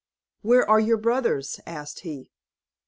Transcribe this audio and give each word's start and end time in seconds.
"Where 0.41 0.67
are 0.67 0.79
your 0.79 0.97
brothers?" 0.97 1.59
asked 1.67 1.99
he. 1.99 2.31